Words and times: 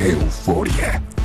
Euforia. 0.00 1.15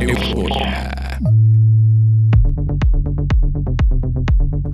Euforia. 0.00 0.93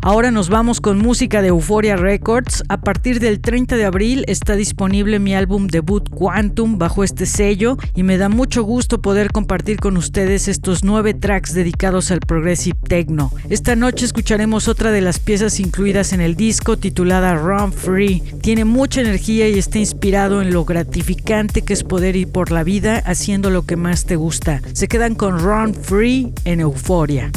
Ahora 0.03 0.31
nos 0.31 0.49
vamos 0.49 0.81
con 0.81 0.97
música 0.97 1.43
de 1.43 1.49
Euphoria 1.49 1.95
Records. 1.95 2.65
A 2.71 2.81
partir 2.81 3.21
del 3.21 3.41
30 3.41 3.77
de 3.77 3.85
abril 3.85 4.25
está 4.29 4.57
disponible 4.57 5.19
mi 5.19 5.35
álbum 5.35 5.67
debut 5.67 6.09
Quantum 6.09 6.79
bajo 6.79 7.05
este 7.05 7.27
sello 7.27 7.77
y 7.95 8.03
me 8.03 8.17
da 8.17 8.31
mucho 8.31 8.63
gusto 8.63 9.03
poder 9.03 9.31
compartir 9.31 9.79
con 9.79 9.99
ustedes 9.99 10.49
estos 10.49 10.85
nueve 10.85 11.13
tracks 11.13 11.53
dedicados 11.53 12.11
al 12.11 12.21
Progressive 12.21 12.79
Techno. 12.89 13.31
Esta 13.51 13.77
noche 13.77 14.07
escucharemos 14.07 14.69
otra 14.69 14.91
de 14.91 15.03
las 15.03 15.19
piezas 15.19 15.61
incluidas 15.61 16.15
en 16.15 16.23
el 16.23 16.35
disco 16.35 16.79
titulada 16.79 17.35
Run 17.35 17.71
Free. 17.71 18.23
Tiene 18.41 18.65
mucha 18.65 19.03
energía 19.03 19.51
y 19.51 19.59
está 19.59 19.79
inspirado 19.79 20.41
en 20.41 20.51
lo 20.51 20.65
gratificante 20.65 21.61
que 21.61 21.75
es 21.75 21.85
poder 21.85 22.17
ir 22.17 22.29
por 22.29 22.53
la 22.53 22.65
vida 22.65 23.03
haciendo 23.05 23.51
lo 23.51 23.67
que 23.67 23.77
más 23.77 24.07
te 24.07 24.17
gusta. 24.17 24.63
Se 24.73 24.89
quedan 24.89 25.15
con 25.15 25.39
Run 25.39 25.75
Free 25.75 26.33
en 26.47 26.61
Euphoria. 26.61 27.31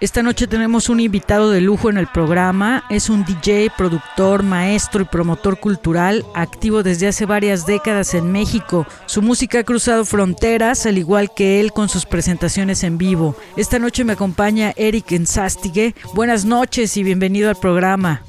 Esta 0.00 0.22
noche 0.22 0.46
tenemos 0.46 0.88
un 0.88 0.98
invitado 0.98 1.50
de 1.50 1.60
lujo 1.60 1.90
en 1.90 1.98
el 1.98 2.06
programa. 2.06 2.84
Es 2.88 3.10
un 3.10 3.22
DJ, 3.26 3.70
productor, 3.76 4.42
maestro 4.42 5.02
y 5.02 5.04
promotor 5.04 5.60
cultural, 5.60 6.24
activo 6.34 6.82
desde 6.82 7.06
hace 7.06 7.26
varias 7.26 7.66
décadas 7.66 8.14
en 8.14 8.32
México. 8.32 8.86
Su 9.04 9.20
música 9.20 9.58
ha 9.58 9.64
cruzado 9.64 10.06
fronteras, 10.06 10.86
al 10.86 10.96
igual 10.96 11.34
que 11.34 11.60
él 11.60 11.72
con 11.72 11.90
sus 11.90 12.06
presentaciones 12.06 12.82
en 12.82 12.96
vivo. 12.96 13.36
Esta 13.58 13.78
noche 13.78 14.04
me 14.04 14.14
acompaña 14.14 14.72
Eric 14.74 15.12
Ensastige. 15.12 15.94
Buenas 16.14 16.46
noches 16.46 16.96
y 16.96 17.02
bienvenido 17.02 17.50
al 17.50 17.56
programa. 17.56 18.22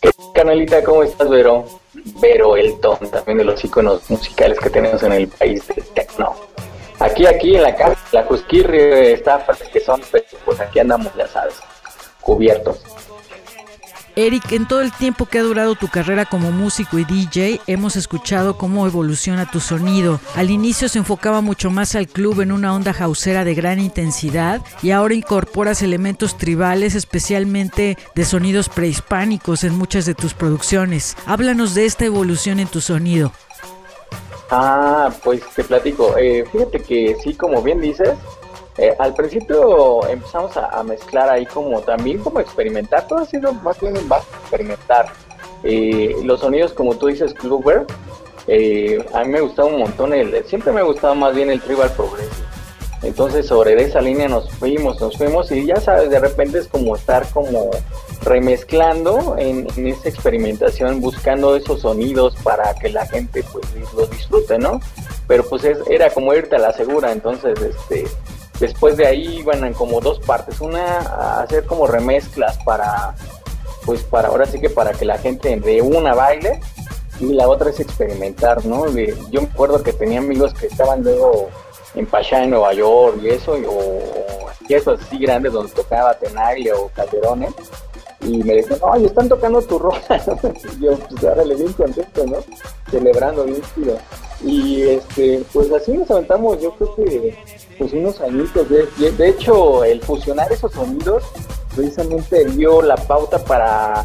¿Qué 0.00 0.12
canalita? 0.36 0.84
¿Cómo 0.84 1.02
estás, 1.02 1.28
Vero? 1.28 1.66
Vero 2.22 2.56
Elton, 2.56 3.10
también 3.10 3.38
de 3.38 3.44
los 3.44 3.64
iconos 3.64 4.08
musicales 4.08 4.60
que 4.60 4.70
tenemos 4.70 5.02
en 5.02 5.14
el 5.14 5.26
país 5.26 5.66
del 5.66 5.84
techno. 5.86 6.36
Aquí, 7.00 7.26
aquí 7.26 7.56
en 7.56 7.62
la 7.62 7.74
casa, 7.74 7.98
la 8.12 8.26
Cusquirri 8.26 9.12
está 9.12 9.44
que 9.72 9.80
son, 9.80 10.02
pues 10.44 10.60
aquí 10.60 10.78
andamos, 10.78 11.12
ya 11.16 11.26
sabes, 11.26 11.54
cubiertos. 12.20 12.82
Eric, 14.16 14.52
en 14.52 14.66
todo 14.66 14.82
el 14.82 14.92
tiempo 14.92 15.24
que 15.24 15.38
ha 15.38 15.42
durado 15.42 15.76
tu 15.76 15.88
carrera 15.88 16.26
como 16.26 16.50
músico 16.50 16.98
y 16.98 17.04
DJ, 17.04 17.60
hemos 17.66 17.96
escuchado 17.96 18.58
cómo 18.58 18.86
evoluciona 18.86 19.50
tu 19.50 19.60
sonido. 19.60 20.20
Al 20.34 20.50
inicio 20.50 20.88
se 20.90 20.98
enfocaba 20.98 21.40
mucho 21.40 21.70
más 21.70 21.94
al 21.94 22.08
club 22.08 22.40
en 22.40 22.52
una 22.52 22.74
onda 22.74 22.92
jausera 22.92 23.44
de 23.44 23.54
gran 23.54 23.78
intensidad 23.78 24.60
y 24.82 24.90
ahora 24.90 25.14
incorporas 25.14 25.80
elementos 25.80 26.36
tribales, 26.36 26.94
especialmente 26.94 27.96
de 28.14 28.24
sonidos 28.24 28.68
prehispánicos 28.68 29.64
en 29.64 29.78
muchas 29.78 30.04
de 30.04 30.14
tus 30.14 30.34
producciones. 30.34 31.16
Háblanos 31.24 31.74
de 31.74 31.86
esta 31.86 32.04
evolución 32.04 32.60
en 32.60 32.68
tu 32.68 32.80
sonido. 32.80 33.32
Ah, 34.50 35.10
pues 35.22 35.42
te 35.54 35.62
platico. 35.62 36.16
Eh, 36.16 36.44
fíjate 36.50 36.80
que 36.80 37.16
sí, 37.22 37.34
como 37.34 37.62
bien 37.62 37.80
dices, 37.80 38.14
eh, 38.78 38.94
al 38.98 39.14
principio 39.14 40.06
empezamos 40.08 40.56
a, 40.56 40.82
mezclar 40.82 41.30
ahí 41.30 41.46
como 41.46 41.80
también 41.82 42.18
como 42.18 42.40
experimentar. 42.40 43.06
Todo 43.06 43.20
ha 43.20 43.26
sido 43.26 43.52
más 43.52 43.80
bien 43.80 43.94
más 44.08 44.22
experimentar. 44.40 45.06
Eh, 45.62 46.16
los 46.24 46.40
sonidos, 46.40 46.72
como 46.72 46.96
tú 46.96 47.06
dices, 47.06 47.32
Kluber, 47.34 47.86
a 49.14 49.24
mí 49.24 49.28
me 49.28 49.40
gustaba 49.40 49.68
un 49.68 49.78
montón. 49.78 50.14
El, 50.14 50.44
siempre 50.44 50.72
me 50.72 50.80
ha 50.80 50.84
gustado 50.84 51.14
más 51.14 51.34
bien 51.34 51.50
el 51.50 51.60
tribal 51.60 51.90
progressive. 51.90 52.50
Entonces 53.02 53.46
sobre 53.46 53.80
esa 53.82 54.00
línea 54.00 54.28
nos 54.28 54.50
fuimos, 54.50 55.00
nos 55.00 55.16
fuimos 55.16 55.50
y 55.52 55.64
ya 55.64 55.76
sabes, 55.76 56.10
de 56.10 56.20
repente 56.20 56.58
es 56.58 56.68
como 56.68 56.96
estar 56.96 57.26
como 57.30 57.70
remezclando 58.22 59.36
en, 59.38 59.66
esa 59.86 60.08
experimentación, 60.08 61.00
buscando 61.00 61.56
esos 61.56 61.80
sonidos 61.80 62.34
para 62.42 62.74
que 62.74 62.90
la 62.90 63.06
gente 63.06 63.44
pues 63.52 63.64
los 63.94 64.10
disfrute, 64.10 64.58
¿no? 64.58 64.80
Pero 65.26 65.48
pues 65.48 65.64
era 65.88 66.10
como 66.10 66.34
irte 66.34 66.56
a 66.56 66.58
la 66.58 66.72
segura, 66.72 67.12
entonces 67.12 67.58
este 67.60 68.06
después 68.58 68.96
de 68.98 69.06
ahí 69.06 69.38
iban 69.38 69.72
como 69.72 70.00
dos 70.00 70.18
partes, 70.20 70.60
una 70.60 70.98
hacer 71.40 71.64
como 71.64 71.86
remezclas 71.86 72.58
para 72.64 73.14
pues 73.86 74.02
para 74.02 74.28
ahora 74.28 74.44
sí 74.44 74.60
que 74.60 74.68
para 74.68 74.92
que 74.92 75.06
la 75.06 75.16
gente 75.16 75.58
de 75.58 75.80
una 75.80 76.14
baile 76.14 76.60
y 77.20 77.32
la 77.32 77.48
otra 77.48 77.70
es 77.70 77.80
experimentar, 77.80 78.64
¿no? 78.64 78.86
yo 78.88 79.42
me 79.42 79.48
acuerdo 79.48 79.82
que 79.82 79.92
tenía 79.92 80.18
amigos 80.18 80.54
que 80.54 80.66
estaban 80.66 81.02
luego 81.02 81.48
en 81.94 82.06
Pachá, 82.06 82.44
en 82.44 82.50
Nueva 82.50 82.72
York 82.72 83.18
y 83.22 83.28
eso, 83.28 83.52
o, 83.52 84.50
esos 84.68 85.00
así 85.00 85.18
grandes 85.18 85.52
donde 85.52 85.72
tocaba 85.72 86.14
Tenaglia 86.14 86.76
o 86.76 86.88
Calderones, 86.88 87.52
y 88.22 88.42
me 88.42 88.54
decían, 88.54 88.80
ay, 88.92 89.06
están 89.06 89.28
tocando 89.28 89.62
tu 89.62 89.78
rola, 89.78 90.00
y 90.78 90.84
yo, 90.84 90.98
pues 90.98 91.24
ahora 91.24 91.44
le 91.44 91.54
bien 91.54 91.72
contento, 91.72 92.26
¿no? 92.26 92.36
Celebrando 92.90 93.44
bien 93.44 93.62
chido. 93.74 93.96
Y 94.42 94.82
este, 94.82 95.42
pues 95.52 95.70
así 95.72 95.92
nos 95.92 96.10
aventamos, 96.10 96.60
yo 96.60 96.72
creo 96.72 96.94
que 96.96 97.38
pues 97.78 97.92
unos 97.92 98.20
añitos. 98.20 98.68
De, 98.68 98.86
de 99.10 99.28
hecho, 99.28 99.84
el 99.84 100.00
fusionar 100.00 100.52
esos 100.52 100.72
sonidos 100.72 101.24
precisamente 101.74 102.44
dio 102.46 102.82
la 102.82 102.96
pauta 102.96 103.38
para 103.38 104.04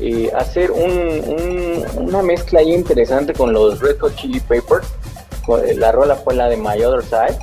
eh, 0.00 0.30
hacer 0.36 0.70
un, 0.70 1.84
una 1.96 2.22
mezcla 2.22 2.60
ahí 2.60 2.72
interesante 2.72 3.32
con 3.32 3.52
los 3.52 3.80
Red 3.80 3.98
Hot 4.00 4.14
Chili 4.16 4.40
Peppers. 4.40 4.86
La 5.76 5.92
rola 5.92 6.16
fue 6.16 6.34
la 6.34 6.48
de 6.48 6.56
My 6.56 6.82
Other 6.82 7.02
Side 7.04 7.38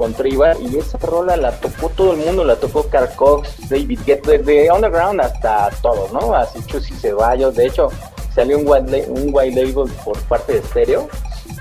con 0.00 0.14
Tribal 0.14 0.56
y 0.62 0.78
esa 0.78 0.96
rola 0.96 1.36
la 1.36 1.52
tocó 1.60 1.90
todo 1.90 2.12
el 2.12 2.24
mundo, 2.24 2.42
la 2.42 2.56
tocó 2.56 2.84
Carl 2.84 3.14
Cox, 3.16 3.68
David 3.68 4.00
Guetta, 4.06 4.30
desde 4.30 4.72
Underground 4.72 5.20
hasta 5.20 5.68
todos, 5.82 6.10
¿no? 6.10 6.34
Así 6.34 6.58
Chusy 6.64 6.94
Ceballos, 6.94 7.54
de 7.54 7.66
hecho 7.66 7.90
salió 8.34 8.56
un 8.56 8.64
white, 8.66 9.10
un 9.10 9.28
white 9.30 9.62
label 9.62 9.92
por 10.02 10.18
parte 10.22 10.54
de 10.54 10.62
Stereo 10.62 11.06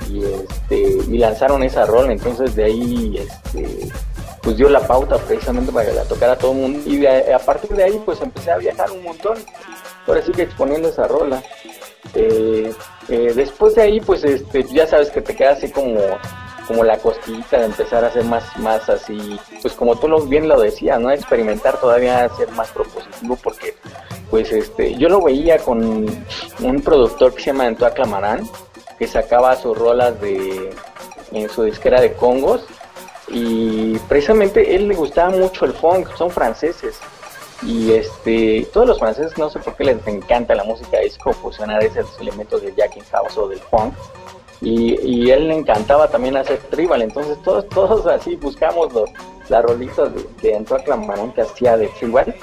y 0.09 0.23
este 0.23 0.79
y 1.05 1.17
lanzaron 1.17 1.63
esa 1.63 1.85
rola, 1.85 2.13
entonces 2.13 2.55
de 2.55 2.63
ahí 2.63 3.17
este 3.17 3.89
pues 4.41 4.55
dio 4.55 4.69
la 4.69 4.87
pauta 4.87 5.17
precisamente 5.17 5.73
para 5.73 5.89
que 5.89 5.95
la 5.95 6.03
tocara 6.03 6.37
todo 6.37 6.53
el 6.53 6.59
mundo 6.59 6.89
y 6.89 7.05
a 7.05 7.39
partir 7.39 7.71
de 7.71 7.83
ahí 7.83 8.01
pues 8.05 8.21
empecé 8.21 8.51
a 8.51 8.57
viajar 8.57 8.89
un 8.89 9.03
montón, 9.03 9.37
ahora 10.07 10.21
sí 10.21 10.31
que 10.31 10.43
exponiendo 10.43 10.87
esa 10.87 11.09
rola. 11.09 11.43
Eh, 12.15 12.73
eh, 13.09 13.33
después 13.35 13.75
de 13.75 13.81
ahí 13.81 13.99
pues 13.99 14.23
este 14.23 14.63
ya 14.63 14.87
sabes 14.87 15.09
que 15.09 15.21
te 15.21 15.35
quedas 15.35 15.57
así 15.57 15.69
como 15.69 15.99
como 16.69 16.83
la 16.83 16.99
cosquillita 16.99 17.57
de 17.57 17.65
empezar 17.65 18.03
a 18.03 18.09
hacer 18.09 18.23
más, 18.25 18.55
más 18.59 18.87
así, 18.89 19.39
pues 19.63 19.73
como 19.73 19.95
tú 19.95 20.07
lo, 20.07 20.21
bien 20.21 20.47
lo 20.47 20.61
decías, 20.61 20.99
¿no? 20.99 21.09
Experimentar 21.09 21.79
todavía, 21.79 22.29
ser 22.37 22.47
más 22.51 22.69
propositivo, 22.69 23.35
porque 23.37 23.75
pues 24.29 24.51
este, 24.51 24.95
yo 24.95 25.09
lo 25.09 25.19
veía 25.19 25.57
con 25.57 26.05
un 26.59 26.81
productor 26.83 27.33
que 27.33 27.41
se 27.41 27.45
llama 27.47 27.65
Antoine 27.65 27.95
Clamarán, 27.95 28.49
que 28.99 29.07
sacaba 29.07 29.55
sus 29.55 29.75
rolas 29.75 30.21
de, 30.21 30.69
en 31.31 31.49
su 31.49 31.63
disquera 31.63 31.99
de 32.01 32.13
Congos, 32.13 32.63
y 33.29 33.97
precisamente 34.07 34.75
él 34.75 34.89
le 34.89 34.93
gustaba 34.93 35.31
mucho 35.31 35.65
el 35.65 35.73
funk, 35.73 36.15
son 36.15 36.29
franceses, 36.29 36.99
y 37.63 37.93
este, 37.93 38.67
todos 38.71 38.85
los 38.85 38.99
franceses 38.99 39.35
no 39.39 39.49
sé 39.49 39.57
por 39.57 39.75
qué 39.75 39.85
les 39.85 40.05
encanta 40.05 40.53
la 40.53 40.63
música 40.65 40.99
disco, 40.99 41.33
fusionar 41.33 41.83
esos 41.83 42.19
elementos 42.19 42.61
del 42.61 42.75
Jackie 42.75 43.01
House 43.11 43.35
o 43.37 43.47
del 43.47 43.59
funk, 43.59 43.95
y, 44.61 45.29
él 45.29 45.47
le 45.47 45.55
encantaba 45.55 46.09
también 46.09 46.35
hacer 46.37 46.59
tribal, 46.69 47.01
entonces 47.01 47.41
todos, 47.43 47.67
todos 47.69 48.05
así 48.07 48.35
buscamos 48.35 48.91
los, 48.93 49.09
las 49.47 49.63
rolitas 49.63 50.13
de, 50.13 50.25
de 50.41 50.55
Antoine 50.55 50.83
Clamarón 50.83 51.31
que 51.33 51.41
hacía 51.41 51.77
de 51.77 51.87
tribal 51.87 52.35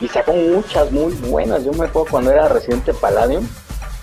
y 0.00 0.08
sacó 0.08 0.32
muchas 0.32 0.90
muy 0.90 1.12
buenas. 1.14 1.64
Yo 1.64 1.72
me 1.72 1.86
acuerdo 1.86 2.10
cuando 2.10 2.30
era 2.30 2.48
residente 2.48 2.92
Palladium, 2.92 3.46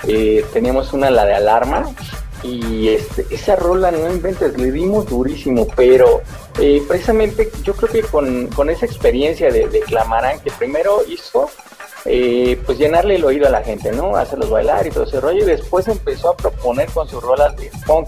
eh, 0.08 0.46
teníamos 0.54 0.94
una, 0.94 1.12
la 1.12 1.26
de 1.26 1.36
Alarma, 1.36 1.94
y 2.42 2.88
este, 2.88 3.26
esa 3.32 3.58
rola, 3.58 3.92
no 3.92 4.10
inventes, 4.10 4.58
le 4.58 4.72
dimos 4.72 5.08
durísimo, 5.08 5.68
pero 5.76 6.22
eh, 6.60 6.82
precisamente 6.88 7.52
yo 7.64 7.74
creo 7.74 7.92
que 7.92 8.02
con, 8.04 8.48
con 8.48 8.70
esa 8.70 8.86
experiencia 8.86 9.52
de 9.52 9.82
Clamarán, 9.86 10.40
que 10.40 10.50
primero 10.52 11.02
hizo 11.08 11.50
eh, 12.06 12.62
pues 12.66 12.78
llenarle 12.78 13.16
el 13.16 13.26
oído 13.26 13.48
a 13.48 13.52
la 13.52 13.62
gente, 13.62 13.92
¿no? 13.92 14.16
Hacerlos 14.16 14.50
bailar 14.50 14.88
y 14.88 14.92
todo 14.92 15.04
ese 15.04 15.20
rollo. 15.20 15.44
Y 15.44 15.48
después 15.48 15.88
empezó 15.88 16.30
a 16.30 16.38
proponer 16.38 16.90
con 16.92 17.08
sus 17.08 17.22
rolas 17.22 17.56
de 17.58 17.70
funk, 17.86 18.08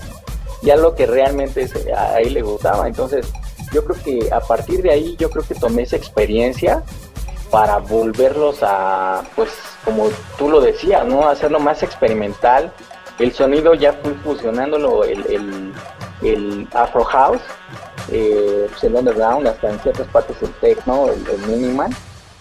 ya 0.61 0.75
lo 0.75 0.95
que 0.95 1.05
realmente 1.05 1.67
a 1.95 2.19
él 2.19 2.33
le 2.33 2.41
gustaba. 2.41 2.87
Entonces, 2.87 3.27
yo 3.73 3.83
creo 3.83 4.03
que 4.03 4.31
a 4.31 4.39
partir 4.39 4.81
de 4.81 4.91
ahí, 4.91 5.15
yo 5.17 5.29
creo 5.29 5.43
que 5.43 5.55
tomé 5.55 5.83
esa 5.83 5.97
experiencia 5.97 6.83
para 7.49 7.77
volverlos 7.79 8.59
a, 8.61 9.23
pues, 9.35 9.49
como 9.83 10.09
tú 10.37 10.49
lo 10.49 10.61
decías, 10.61 11.05
¿no? 11.05 11.27
Hacerlo 11.27 11.59
más 11.59 11.83
experimental. 11.83 12.71
El 13.19 13.33
sonido 13.33 13.73
ya 13.73 13.93
fue 13.93 14.13
fusionándolo, 14.23 15.03
el, 15.03 15.73
el, 16.21 16.67
Afro 16.73 17.03
House, 17.03 17.41
eh, 18.09 18.67
pues, 18.69 18.83
el 18.85 18.95
Underground, 18.95 19.47
hasta 19.47 19.69
en 19.69 19.79
ciertas 19.79 20.07
partes 20.07 20.37
el 20.41 20.51
Techno, 20.53 21.09
el, 21.09 21.27
el 21.27 21.39
Minimal 21.47 21.91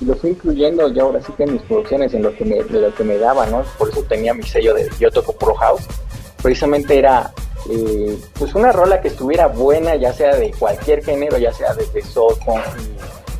y 0.00 0.04
lo 0.04 0.14
fui 0.14 0.30
incluyendo 0.30 0.88
ya 0.88 1.02
ahora 1.02 1.20
sí 1.22 1.32
que 1.36 1.44
en 1.44 1.54
mis 1.54 1.62
producciones, 1.62 2.14
en 2.14 2.22
lo 2.22 2.34
que 2.34 2.44
me, 2.44 2.62
lo 2.62 2.94
que 2.94 3.04
me 3.04 3.18
daba, 3.18 3.46
¿no? 3.46 3.62
Por 3.78 3.90
eso 3.90 4.02
tenía 4.02 4.32
mi 4.32 4.42
sello 4.42 4.74
de 4.74 4.88
Yo 4.98 5.10
Toco 5.10 5.32
Pro 5.32 5.54
House. 5.54 5.82
Precisamente 6.42 6.98
era 6.98 7.32
eh, 7.70 8.18
pues 8.38 8.54
una 8.54 8.72
rola 8.72 9.00
que 9.00 9.08
estuviera 9.08 9.46
buena, 9.46 9.96
ya 9.96 10.12
sea 10.12 10.34
de 10.34 10.52
cualquier 10.52 11.04
género, 11.04 11.36
ya 11.36 11.52
sea 11.52 11.74
desde 11.74 12.02
soul, 12.02 12.34
funk, 12.44 12.62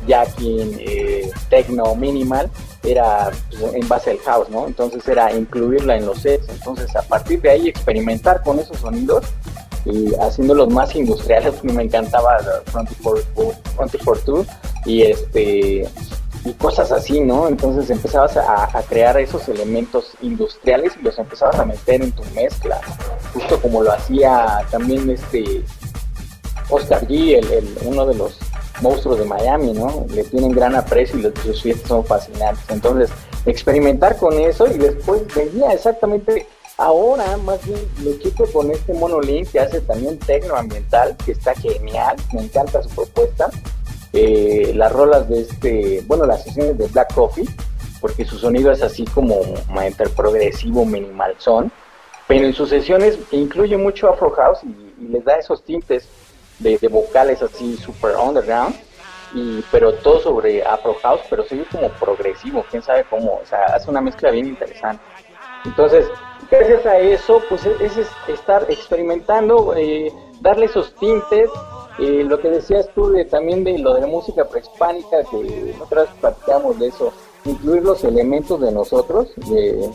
jacking, 0.07 0.77
eh, 0.79 1.31
techno, 1.49 1.95
minimal, 1.95 2.49
era 2.83 3.31
pues, 3.49 3.73
en 3.73 3.87
base 3.87 4.11
al 4.11 4.19
house, 4.19 4.49
¿no? 4.49 4.67
Entonces 4.67 5.07
era 5.07 5.31
incluirla 5.33 5.97
en 5.97 6.05
los 6.05 6.19
sets. 6.19 6.47
Entonces 6.49 6.95
a 6.95 7.01
partir 7.01 7.41
de 7.41 7.49
ahí 7.49 7.69
experimentar 7.69 8.43
con 8.43 8.59
esos 8.59 8.77
sonidos 8.77 9.25
y 9.85 10.13
haciéndolos 10.15 10.69
más 10.69 10.95
industriales, 10.95 11.55
me 11.63 11.81
encantaba 11.81 12.37
24-2 12.71 14.45
y 14.85 15.01
este 15.03 15.87
y 16.43 16.53
cosas 16.53 16.91
así, 16.91 17.19
¿no? 17.19 17.47
Entonces 17.47 17.89
empezabas 17.89 18.37
a, 18.37 18.67
crear 18.89 19.19
esos 19.19 19.47
elementos 19.47 20.11
industriales 20.21 20.93
y 20.99 21.03
los 21.03 21.17
empezabas 21.17 21.59
a 21.59 21.65
meter 21.65 22.01
en 22.01 22.11
tu 22.11 22.23
mezcla, 22.33 22.79
justo 23.33 23.61
como 23.61 23.83
lo 23.83 23.91
hacía 23.91 24.65
también 24.71 25.09
este 25.09 25.63
Oscar 26.69 27.07
G, 27.07 27.37
el, 27.37 27.77
uno 27.85 28.05
de 28.05 28.15
los 28.15 28.39
monstruos 28.81 29.19
de 29.19 29.25
Miami, 29.25 29.73
¿no? 29.73 30.05
Le 30.09 30.23
tienen 30.23 30.51
gran 30.51 30.75
aprecio 30.75 31.19
y 31.19 31.31
sus 31.43 31.61
fiestas 31.61 31.87
son 31.87 32.05
fascinantes. 32.05 32.63
Entonces, 32.69 33.11
experimentar 33.45 34.17
con 34.17 34.39
eso 34.39 34.67
y 34.67 34.77
después 34.77 35.21
venía 35.35 35.71
exactamente 35.73 36.47
ahora, 36.77 37.37
más 37.37 37.63
bien, 37.65 37.79
lo 38.03 38.17
quito 38.17 38.45
con 38.51 38.71
este 38.71 38.93
monolink 38.93 39.49
que 39.51 39.59
hace 39.59 39.81
también 39.81 40.17
tecno 40.17 40.55
ambiental, 40.55 41.15
que 41.23 41.33
está 41.33 41.53
genial, 41.55 42.15
me 42.33 42.41
encanta 42.41 42.81
su 42.81 42.89
propuesta. 42.89 43.49
Eh, 44.13 44.73
las 44.75 44.91
rolas 44.91 45.29
de 45.29 45.41
este, 45.41 46.03
bueno, 46.05 46.25
las 46.25 46.43
sesiones 46.43 46.77
de 46.77 46.87
Black 46.87 47.13
Coffee, 47.13 47.47
porque 48.01 48.25
su 48.25 48.37
sonido 48.37 48.71
es 48.71 48.81
así 48.81 49.05
como 49.05 49.41
entre 49.81 50.09
progresivo, 50.09 50.85
minimal 50.85 51.35
son, 51.37 51.71
pero 52.27 52.45
en 52.45 52.53
sus 52.53 52.69
sesiones 52.69 53.17
incluye 53.31 53.77
mucho 53.77 54.09
Afro 54.09 54.31
House 54.31 54.59
y, 54.63 54.91
les 55.11 55.25
da 55.25 55.35
esos 55.35 55.63
tintes 55.63 56.07
de, 56.59 56.77
vocales 56.89 57.41
así 57.41 57.75
super 57.77 58.15
underground, 58.15 58.75
y, 59.33 59.63
pero 59.71 59.93
todo 59.95 60.19
sobre 60.19 60.63
Afro 60.63 60.95
House, 61.01 61.21
pero 61.29 61.43
sigue 61.45 61.65
como 61.71 61.89
progresivo, 61.89 62.65
quién 62.69 62.83
sabe 62.83 63.05
cómo, 63.09 63.39
o 63.41 63.45
sea, 63.45 63.63
hace 63.65 63.89
una 63.89 64.01
mezcla 64.01 64.29
bien 64.29 64.47
interesante. 64.47 65.03
Entonces, 65.65 66.05
gracias 66.49 66.85
a 66.85 66.97
eso, 66.97 67.41
pues 67.49 67.65
es, 67.65 67.97
estar 68.27 68.65
experimentando, 68.69 69.73
eh, 69.75 70.11
darle 70.41 70.65
esos 70.65 70.93
tintes, 70.95 71.49
eh, 72.01 72.23
lo 72.23 72.39
que 72.39 72.49
decías 72.49 72.89
tú 72.95 73.11
de, 73.11 73.25
también 73.25 73.63
de 73.63 73.77
lo 73.77 73.93
de 73.93 74.01
la 74.01 74.07
música 74.07 74.43
prehispánica, 74.43 75.23
que 75.29 75.75
nosotros 75.77 76.09
platicamos 76.19 76.79
de 76.79 76.87
eso, 76.87 77.13
incluir 77.45 77.83
los 77.83 78.03
elementos 78.03 78.59
de 78.59 78.71
nosotros, 78.71 79.29
de 79.35 79.87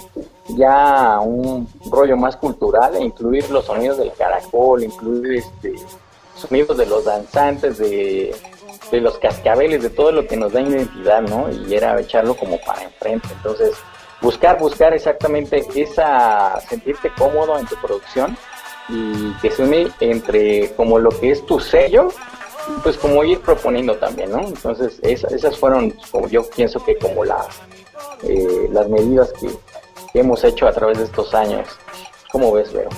ya 0.56 1.18
un 1.18 1.66
rollo 1.90 2.16
más 2.16 2.36
cultural, 2.36 2.94
e 2.94 3.02
incluir 3.02 3.50
los 3.50 3.64
sonidos 3.64 3.98
del 3.98 4.12
caracol, 4.12 4.84
incluir 4.84 5.38
este 5.38 5.74
sonidos 6.36 6.76
de 6.76 6.86
los 6.86 7.04
danzantes, 7.04 7.78
de, 7.78 8.32
de 8.92 9.00
los 9.00 9.18
cascabeles, 9.18 9.82
de 9.82 9.90
todo 9.90 10.12
lo 10.12 10.28
que 10.28 10.36
nos 10.36 10.52
da 10.52 10.60
identidad, 10.60 11.22
¿no? 11.22 11.50
Y 11.50 11.74
era 11.74 11.98
echarlo 11.98 12.36
como 12.36 12.60
para 12.60 12.84
enfrente. 12.84 13.28
Entonces, 13.32 13.74
buscar, 14.20 14.58
buscar 14.58 14.94
exactamente 14.94 15.66
esa, 15.74 16.60
sentirte 16.60 17.10
cómodo 17.18 17.58
en 17.58 17.66
tu 17.66 17.74
producción 17.76 18.36
y 18.88 19.32
que 19.40 19.50
se 19.50 19.62
une 19.62 19.88
entre 20.00 20.72
como 20.74 20.98
lo 20.98 21.10
que 21.10 21.32
es 21.32 21.44
tu 21.46 21.58
sello, 21.58 22.08
pues 22.82 22.96
como 22.96 23.22
ir 23.24 23.40
proponiendo 23.40 23.96
también, 23.96 24.30
¿no? 24.30 24.40
Entonces 24.40 24.98
esas 25.02 25.58
fueron, 25.58 25.94
como 26.10 26.28
yo 26.28 26.48
pienso 26.48 26.82
que 26.84 26.96
como 26.96 27.24
las, 27.24 27.46
eh, 28.22 28.68
las 28.72 28.88
medidas 28.88 29.32
que, 29.32 29.50
hemos 30.18 30.42
hecho 30.44 30.66
a 30.66 30.72
través 30.72 30.96
de 30.96 31.04
estos 31.04 31.34
años. 31.34 31.68
¿Cómo 32.32 32.50
ves, 32.52 32.72
Vero? 32.72 32.88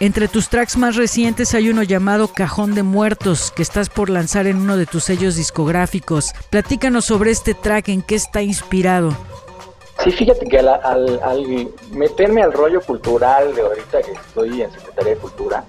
Entre 0.00 0.28
tus 0.28 0.50
tracks 0.50 0.76
más 0.76 0.96
recientes 0.96 1.54
hay 1.54 1.70
uno 1.70 1.82
llamado 1.82 2.28
Cajón 2.28 2.74
de 2.74 2.82
Muertos, 2.82 3.52
que 3.56 3.62
estás 3.62 3.88
por 3.88 4.10
lanzar 4.10 4.46
en 4.46 4.58
uno 4.58 4.76
de 4.76 4.84
tus 4.84 5.04
sellos 5.04 5.36
discográficos. 5.36 6.32
Platícanos 6.50 7.06
sobre 7.06 7.30
este 7.30 7.54
track, 7.54 7.88
en 7.88 8.02
qué 8.02 8.16
está 8.16 8.42
inspirado. 8.42 9.16
Sí, 9.98 10.10
fíjate 10.10 10.46
que 10.46 10.58
al, 10.58 11.70
meterme 11.92 12.42
al 12.42 12.52
rollo 12.52 12.80
cultural 12.80 13.54
de 13.54 13.62
ahorita 13.62 14.02
que 14.02 14.12
estoy 14.12 14.62
en 14.62 14.72
Secretaría 14.72 15.14
de 15.14 15.20
Cultura, 15.20 15.64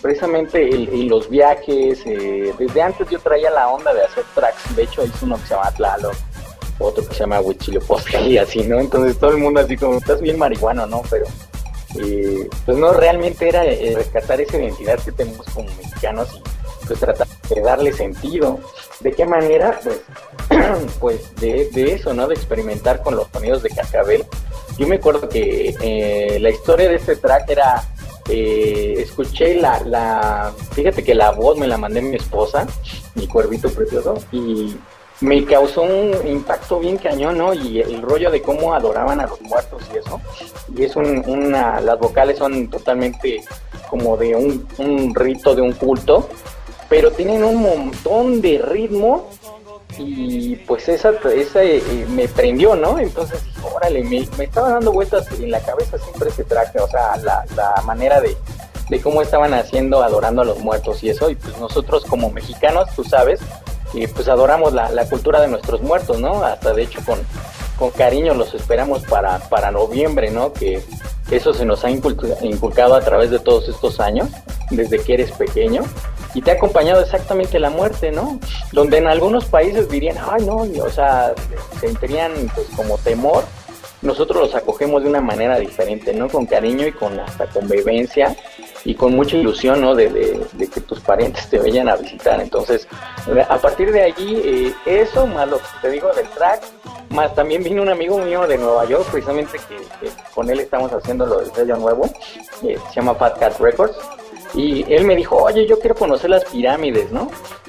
precisamente 0.00 0.62
y 0.62 1.08
los 1.08 1.28
viajes, 1.28 2.00
eh, 2.06 2.54
desde 2.58 2.82
antes 2.82 3.08
yo 3.10 3.18
traía 3.18 3.50
la 3.50 3.68
onda 3.68 3.92
de 3.92 4.02
hacer 4.02 4.24
tracks, 4.34 4.74
de 4.76 4.84
hecho 4.84 5.04
hice 5.04 5.24
uno 5.24 5.36
que 5.36 5.42
se 5.42 5.54
llama 5.54 5.70
Tlalo, 5.72 6.12
otro 6.78 7.06
que 7.06 7.14
se 7.14 7.20
llama 7.20 7.40
Huichilopochtli 7.40 8.34
y 8.34 8.38
así, 8.38 8.62
¿no? 8.62 8.78
Entonces 8.78 9.18
todo 9.18 9.32
el 9.32 9.38
mundo 9.38 9.60
así 9.60 9.76
como, 9.76 9.98
estás 9.98 10.20
bien 10.20 10.38
marihuano, 10.38 10.86
¿no? 10.86 11.02
Pero 11.10 11.26
eh, 11.98 12.48
pues 12.64 12.78
no, 12.78 12.92
realmente 12.92 13.48
era 13.48 13.64
eh, 13.64 13.92
rescatar 13.94 14.40
esa 14.40 14.58
identidad 14.58 14.98
que 15.00 15.12
tenemos 15.12 15.46
como 15.46 15.68
mexicanos 15.76 16.40
pues 16.86 17.00
tratar 17.00 17.26
de 17.48 17.60
darle 17.60 17.92
sentido. 17.92 18.60
¿De 19.00 19.12
qué 19.12 19.26
manera? 19.26 19.78
Pues 19.82 20.00
pues 21.00 21.34
de, 21.36 21.68
eso, 21.92 22.14
¿no? 22.14 22.26
De 22.26 22.34
experimentar 22.34 23.02
con 23.02 23.16
los 23.16 23.28
sonidos 23.32 23.62
de 23.62 23.70
cascabel. 23.70 24.24
Yo 24.78 24.86
me 24.86 24.96
acuerdo 24.96 25.28
que 25.28 25.74
eh, 25.80 26.38
la 26.40 26.50
historia 26.50 26.88
de 26.88 26.96
este 26.96 27.16
track 27.16 27.48
era, 27.50 27.84
eh, 28.28 28.94
escuché 28.98 29.54
la, 29.60 29.80
la, 29.80 30.52
fíjate 30.72 31.02
que 31.02 31.14
la 31.14 31.30
voz 31.30 31.58
me 31.58 31.66
la 31.66 31.78
mandé 31.78 32.02
mi 32.02 32.16
esposa, 32.16 32.66
mi 33.14 33.26
cuervito 33.26 33.70
precioso, 33.70 34.14
y 34.32 34.76
me 35.20 35.44
causó 35.44 35.82
un 35.82 36.26
impacto 36.26 36.78
bien 36.78 36.98
cañón, 36.98 37.38
¿no? 37.38 37.54
Y 37.54 37.80
el 37.80 38.02
rollo 38.02 38.30
de 38.30 38.42
cómo 38.42 38.74
adoraban 38.74 39.20
a 39.20 39.26
los 39.26 39.40
muertos 39.40 39.82
y 39.92 39.98
eso. 39.98 40.20
Y 40.76 40.84
es 40.84 40.94
una, 40.96 41.80
las 41.80 41.98
vocales 41.98 42.38
son 42.38 42.68
totalmente 42.68 43.42
como 43.88 44.16
de 44.16 44.34
un, 44.34 44.68
un 44.78 45.14
rito, 45.14 45.54
de 45.54 45.62
un 45.62 45.72
culto, 45.72 46.28
pero 46.88 47.10
tienen 47.10 47.44
un 47.44 47.62
montón 47.62 48.40
de 48.40 48.58
ritmo 48.58 49.28
y 49.98 50.56
pues 50.56 50.88
esa, 50.88 51.10
esa 51.34 51.62
eh, 51.62 51.82
me 52.10 52.28
prendió, 52.28 52.74
¿no? 52.74 52.98
Entonces, 52.98 53.40
órale, 53.74 54.02
me, 54.04 54.28
me, 54.36 54.44
estaba 54.44 54.70
dando 54.70 54.92
vueltas 54.92 55.26
en 55.32 55.50
la 55.50 55.60
cabeza 55.60 55.98
siempre 55.98 56.28
ese 56.28 56.44
traje, 56.44 56.78
o 56.78 56.88
sea, 56.88 57.16
la, 57.18 57.44
la 57.54 57.82
manera 57.82 58.20
de, 58.20 58.36
de, 58.88 59.00
cómo 59.00 59.22
estaban 59.22 59.54
haciendo, 59.54 60.02
adorando 60.02 60.42
a 60.42 60.44
los 60.44 60.58
muertos 60.58 61.02
y 61.02 61.10
eso, 61.10 61.30
y 61.30 61.34
pues 61.34 61.56
nosotros 61.58 62.04
como 62.04 62.30
mexicanos, 62.30 62.88
tú 62.94 63.04
sabes, 63.04 63.40
y 63.94 64.06
pues 64.06 64.28
adoramos 64.28 64.72
la, 64.72 64.90
la 64.90 65.08
cultura 65.08 65.40
de 65.40 65.48
nuestros 65.48 65.80
muertos, 65.80 66.20
¿no? 66.20 66.44
Hasta 66.44 66.74
de 66.74 66.82
hecho 66.82 67.00
con, 67.06 67.18
con 67.78 67.90
cariño 67.90 68.34
los 68.34 68.52
esperamos 68.54 69.02
para, 69.04 69.38
para 69.48 69.70
noviembre, 69.70 70.30
¿no? 70.30 70.52
Que 70.52 70.82
eso 71.30 71.52
se 71.52 71.64
nos 71.64 71.84
ha 71.84 71.90
inculcado 71.90 72.94
a 72.94 73.00
través 73.00 73.30
de 73.30 73.38
todos 73.38 73.68
estos 73.68 74.00
años, 74.00 74.28
desde 74.70 74.98
que 74.98 75.14
eres 75.14 75.32
pequeño 75.32 75.82
y 76.36 76.42
te 76.42 76.50
ha 76.50 76.54
acompañado 76.54 77.00
exactamente 77.00 77.58
la 77.58 77.70
muerte, 77.70 78.12
¿no? 78.12 78.38
Donde 78.72 78.98
en 78.98 79.06
algunos 79.06 79.46
países 79.46 79.88
dirían, 79.88 80.18
ay, 80.30 80.44
no, 80.44 80.56
o 80.56 80.90
sea, 80.90 81.32
sentirían 81.80 82.32
pues 82.54 82.66
como 82.76 82.98
temor. 82.98 83.44
Nosotros 84.02 84.42
los 84.42 84.54
acogemos 84.54 85.02
de 85.02 85.08
una 85.08 85.22
manera 85.22 85.58
diferente, 85.58 86.12
¿no? 86.12 86.28
Con 86.28 86.44
cariño 86.44 86.86
y 86.86 86.92
con 86.92 87.18
hasta 87.18 87.46
convivencia 87.46 88.36
y 88.86 88.94
con 88.94 89.16
mucha 89.16 89.36
ilusión, 89.36 89.80
¿no? 89.80 89.96
De, 89.96 90.08
que 90.72 90.80
tus 90.80 91.00
parientes 91.00 91.50
te 91.50 91.58
vayan 91.58 91.88
a 91.88 91.96
visitar. 91.96 92.40
Entonces, 92.40 92.86
a 93.48 93.58
partir 93.58 93.90
de 93.90 94.02
allí, 94.02 94.40
eh, 94.44 94.74
eso, 94.86 95.26
más 95.26 95.48
lo 95.48 95.58
que 95.58 95.64
te 95.82 95.90
digo 95.90 96.12
del 96.14 96.28
track, 96.28 96.62
más 97.10 97.34
también 97.34 97.64
vino 97.64 97.82
un 97.82 97.88
amigo 97.88 98.16
mío 98.18 98.46
de 98.46 98.56
Nueva 98.56 98.84
York, 98.84 99.04
precisamente 99.10 99.58
que, 99.68 100.08
con 100.32 100.48
él 100.50 100.60
estamos 100.60 100.92
haciendo 100.92 101.26
lo 101.26 101.40
del 101.40 101.52
sello 101.52 101.76
nuevo, 101.76 102.08
eh, 102.62 102.78
se 102.88 102.94
llama 102.94 103.14
Fat 103.16 103.38
Cat 103.40 103.58
Records 103.58 103.96
y 104.54 104.84
él 104.92 105.04
me 105.04 105.16
dijo, 105.16 105.36
oye, 105.36 105.66
yo 105.66 105.80
quiero 105.80 105.96
conocer 105.96 106.30
las 106.30 106.44
pirámides, 106.44 107.10
¿no? 107.10 107.28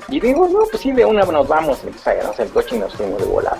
Y 0.09 0.19
digo, 0.19 0.47
no, 0.47 0.59
pues 0.69 0.83
sí, 0.83 0.91
de 0.91 1.03
una 1.03 1.23
nos 1.23 1.47
vamos. 1.47 1.79
Entonces 1.79 2.07
agarramos 2.07 2.39
el 2.39 2.49
coche 2.49 2.75
y 2.75 2.79
nos 2.79 2.93
fuimos 2.93 3.19
de 3.19 3.25
volada. 3.25 3.57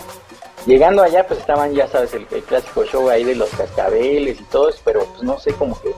Llegando 0.67 1.01
allá, 1.01 1.25
pues 1.25 1.39
estaban, 1.39 1.73
ya 1.73 1.87
sabes, 1.87 2.13
el, 2.13 2.25
clásico 2.25 2.83
show 2.85 3.09
ahí 3.09 3.23
de 3.23 3.35
los 3.35 3.49
cascabeles 3.49 4.39
y 4.39 4.43
todo 4.43 4.69
eso, 4.69 4.79
pero 4.83 5.05
pues 5.05 5.23
no 5.23 5.39
sé, 5.39 5.53
como 5.53 5.79
que 5.81 5.93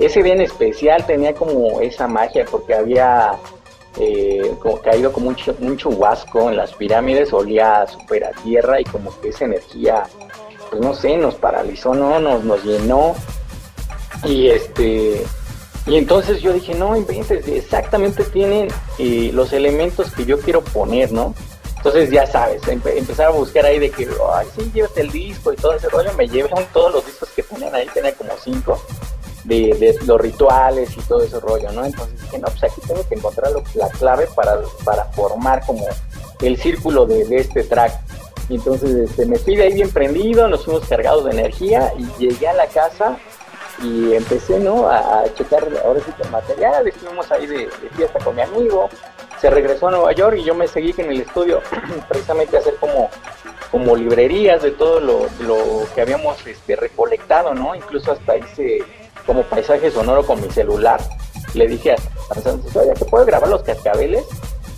ese 0.00 0.22
día 0.22 0.34
en 0.34 0.42
especial 0.42 1.04
tenía 1.06 1.34
como 1.34 1.80
esa 1.80 2.08
magia 2.08 2.44
porque 2.50 2.74
había 2.74 3.32
eh, 3.98 4.54
como 4.60 4.78
caído 4.80 5.12
como 5.12 5.28
un, 5.28 5.36
un, 5.60 5.76
chubasco 5.76 6.48
en 6.48 6.56
las 6.56 6.72
pirámides, 6.74 7.32
olía 7.32 7.86
súper 7.86 8.24
a 8.24 8.30
tierra 8.30 8.80
y 8.80 8.84
como 8.84 9.18
que 9.20 9.30
esa 9.30 9.44
energía, 9.44 10.04
pues 10.70 10.80
no 10.80 10.94
sé, 10.94 11.16
nos 11.16 11.34
paralizó, 11.34 11.94
¿no? 11.94 12.18
Nos, 12.20 12.44
nos 12.44 12.64
llenó. 12.64 13.14
Y 14.24 14.48
este, 14.48 15.24
y 15.86 15.96
entonces 15.96 16.40
yo 16.40 16.52
dije, 16.52 16.74
no 16.74 16.96
inventes, 16.96 17.48
exactamente 17.48 18.24
tienen 18.24 18.68
eh, 18.98 19.30
los 19.32 19.52
elementos 19.52 20.12
que 20.12 20.24
yo 20.24 20.38
quiero 20.38 20.62
poner, 20.62 21.10
¿no? 21.10 21.34
Entonces 21.78 22.10
ya 22.10 22.26
sabes, 22.26 22.60
empezar 22.68 23.26
a 23.26 23.30
buscar 23.30 23.64
ahí 23.64 23.78
de 23.78 23.90
que, 23.90 24.06
ay, 24.34 24.46
sí, 24.54 24.70
llévate 24.74 25.00
el 25.00 25.10
disco 25.10 25.52
y 25.52 25.56
todo 25.56 25.72
ese 25.72 25.88
rollo, 25.88 26.12
me 26.12 26.28
llevan 26.28 26.66
todos 26.74 26.92
los 26.92 27.06
discos 27.06 27.30
que 27.30 27.42
tenían 27.42 27.74
ahí, 27.74 27.88
tenía 27.94 28.14
como 28.14 28.32
cinco, 28.38 28.78
de, 29.44 29.98
los 30.04 30.20
rituales 30.20 30.96
y 30.96 31.00
todo 31.02 31.22
ese 31.22 31.40
rollo, 31.40 31.70
¿no? 31.72 31.84
Entonces 31.84 32.20
dije, 32.22 32.38
no, 32.38 32.48
pues 32.48 32.64
aquí 32.64 32.80
tengo 32.86 33.06
que 33.08 33.14
encontrar 33.14 33.52
la 33.74 33.88
clave 33.90 34.28
para, 34.34 34.58
para 34.84 35.04
formar 35.06 35.64
como 35.66 35.86
el 36.40 36.56
círculo 36.56 37.06
de, 37.06 37.24
este 37.36 37.64
track. 37.64 37.92
Y 38.48 38.56
entonces 38.56 39.10
este, 39.10 39.26
me 39.26 39.38
fui 39.38 39.56
de 39.56 39.64
ahí 39.64 39.74
bien 39.74 39.90
prendido, 39.90 40.48
nos 40.48 40.64
fuimos 40.64 40.86
cargados 40.88 41.24
de 41.24 41.32
energía 41.32 41.92
y 41.96 42.06
llegué 42.18 42.48
a 42.48 42.54
la 42.54 42.66
casa 42.66 43.16
y 43.82 44.14
empecé 44.14 44.58
¿no? 44.58 44.88
a, 44.88 45.24
checar 45.34 45.66
ahora 45.84 46.00
sí 46.00 46.12
el 46.22 46.30
material, 46.30 46.86
estuvimos 46.86 47.30
ahí 47.30 47.46
de, 47.46 47.68
fiesta 47.96 48.18
con 48.18 48.34
mi 48.34 48.42
amigo, 48.42 48.88
se 49.40 49.50
regresó 49.50 49.88
a 49.88 49.92
Nueva 49.92 50.12
York 50.12 50.36
y 50.38 50.44
yo 50.44 50.54
me 50.54 50.66
seguí 50.66 50.94
en 50.98 51.10
el 51.10 51.20
estudio 51.20 51.62
precisamente 52.08 52.56
a 52.56 52.60
hacer 52.60 52.74
como, 52.76 53.08
como 53.70 53.96
librerías 53.96 54.62
de 54.62 54.72
todo 54.72 55.00
lo, 55.00 55.86
que 55.94 56.00
habíamos 56.00 56.44
este, 56.46 56.76
recolectado, 56.76 57.54
¿no? 57.54 57.74
Incluso 57.74 58.12
hasta 58.12 58.36
hice 58.36 58.82
como 59.26 59.42
paisaje 59.42 59.90
sonoro 59.90 60.24
con 60.24 60.40
mi 60.40 60.50
celular. 60.50 61.00
Le 61.54 61.66
dije 61.66 61.92
a 61.92 61.96
oye, 62.78 62.92
¿te 62.94 63.04
puedo 63.04 63.24
grabar 63.24 63.48
los 63.48 63.62
cascabeles? 63.62 64.24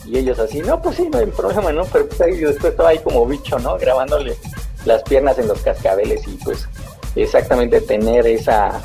Y 0.06 0.18
ellos 0.18 0.38
así, 0.38 0.60
no, 0.60 0.80
pues 0.82 0.96
sí, 0.96 1.08
no 1.10 1.18
hay 1.18 1.26
problema, 1.26 1.72
¿no? 1.72 1.84
Pero 1.84 2.08
pues 2.08 2.20
ahí, 2.20 2.36
después 2.36 2.72
estaba 2.72 2.90
ahí 2.90 2.98
como 2.98 3.26
bicho, 3.26 3.58
¿no? 3.58 3.78
Grabándole 3.78 4.36
las 4.84 5.02
piernas 5.04 5.38
en 5.38 5.48
los 5.48 5.60
cascabeles 5.60 6.26
y 6.26 6.32
pues 6.44 6.68
exactamente 7.14 7.80
tener 7.80 8.26
esa 8.26 8.82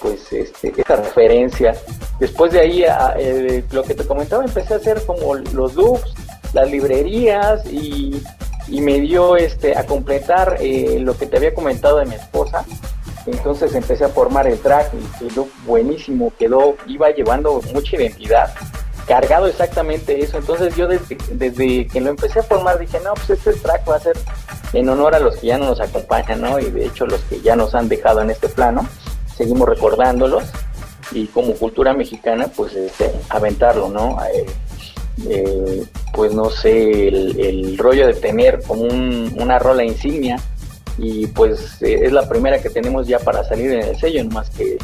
pues 0.00 0.32
este, 0.32 0.72
esa 0.76 0.96
referencia. 0.96 1.74
Después 2.18 2.52
de 2.52 2.60
ahí, 2.60 2.84
eh, 3.18 3.64
lo 3.70 3.82
que 3.82 3.94
te 3.94 4.04
comentaba, 4.06 4.44
empecé 4.44 4.74
a 4.74 4.76
hacer 4.78 5.04
como 5.04 5.34
los 5.34 5.74
loops, 5.74 6.14
las 6.52 6.70
librerías 6.70 7.64
y, 7.66 8.22
me 8.68 9.00
dio 9.00 9.36
este 9.36 9.76
a 9.76 9.86
completar 9.86 10.58
eh, 10.60 10.98
lo 11.00 11.16
que 11.16 11.26
te 11.26 11.38
había 11.38 11.54
comentado 11.54 11.98
de 11.98 12.06
mi 12.06 12.14
esposa. 12.14 12.64
Entonces 13.30 13.74
empecé 13.74 14.04
a 14.04 14.08
formar 14.08 14.46
el 14.46 14.58
track 14.58 14.92
y 14.94 15.28
quedó 15.28 15.48
buenísimo, 15.66 16.32
quedó, 16.38 16.76
iba 16.86 17.10
llevando 17.10 17.60
mucha 17.72 17.96
identidad, 17.96 18.54
cargado 19.06 19.46
exactamente 19.46 20.22
eso. 20.22 20.38
Entonces 20.38 20.74
yo 20.76 20.88
desde, 20.88 21.86
que 21.86 22.00
lo 22.00 22.10
empecé 22.10 22.40
a 22.40 22.42
formar 22.42 22.78
dije, 22.78 22.98
no, 23.04 23.14
pues 23.14 23.30
este 23.30 23.52
track 23.54 23.88
va 23.88 23.96
a 23.96 24.00
ser 24.00 24.16
en 24.72 24.88
honor 24.88 25.14
a 25.14 25.18
los 25.18 25.36
que 25.36 25.48
ya 25.48 25.58
no 25.58 25.66
nos 25.66 25.80
acompañan, 25.80 26.40
¿no? 26.40 26.58
Y 26.58 26.70
de 26.70 26.86
hecho 26.86 27.06
los 27.06 27.20
que 27.22 27.40
ya 27.40 27.56
nos 27.56 27.74
han 27.74 27.88
dejado 27.88 28.20
en 28.22 28.30
este 28.30 28.48
plano, 28.48 28.86
seguimos 29.36 29.68
recordándolos 29.68 30.44
y 31.12 31.26
como 31.28 31.54
cultura 31.54 31.94
mexicana, 31.94 32.48
pues 32.54 32.74
este, 32.74 33.10
aventarlo, 33.30 33.88
¿no? 33.88 34.18
Eh, 34.24 34.46
eh, 35.28 35.84
pues 36.12 36.32
no 36.32 36.50
sé, 36.50 37.08
el, 37.08 37.76
rollo 37.78 38.06
de 38.06 38.14
tener 38.14 38.62
como 38.62 38.82
una 38.82 39.58
rola 39.58 39.84
insignia 39.84 40.38
y 40.98 41.26
pues 41.28 41.80
eh, 41.82 42.00
es 42.02 42.12
la 42.12 42.28
primera 42.28 42.60
que 42.60 42.68
tenemos 42.68 43.06
ya 43.06 43.18
para 43.18 43.44
salir 43.44 43.72
en 43.72 43.82
el 43.82 43.96
sello, 43.96 44.24
más 44.26 44.50
que 44.50 44.76